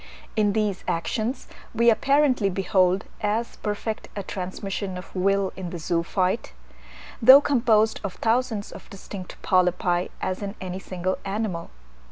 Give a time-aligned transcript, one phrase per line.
[0.35, 6.53] In these actions we apparently behold as perfect a transmission of will in the zoophyte,
[7.21, 11.69] though composed of thousands of distinct polypi, as in any single animal.